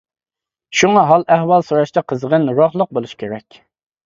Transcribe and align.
شۇڭا 0.79 1.03
ھال 1.11 1.25
ئەھۋال 1.35 1.65
سوراشتا 1.67 2.03
قىزغىن، 2.13 2.49
روھلۇق 2.63 2.97
بولۇش 2.99 3.15
كېرەك. 3.23 3.63